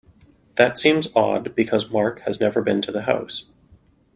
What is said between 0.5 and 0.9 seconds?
That